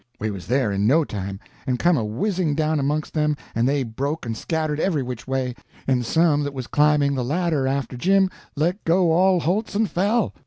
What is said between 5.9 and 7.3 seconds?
some that was climbing the